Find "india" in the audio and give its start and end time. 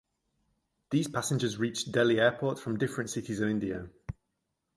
3.49-3.87